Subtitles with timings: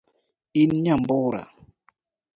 [0.61, 1.41] In nyambura